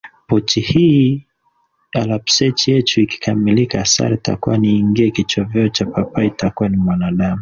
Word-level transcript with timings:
Pochi 0.27 0.61
hii 0.61 1.25
alapsechi 1.93 2.71
echu 2.75 2.99
ikikamilika 3.01 3.81
asari 3.81 4.17
takuva 4.17 4.57
ningii 4.57 5.11
kichoveo 5.11 5.69
cha 5.69 5.85
papaa 5.85 6.23
itakuva 6.23 6.69
ni 6.69 6.77
mwanadamu. 6.77 7.29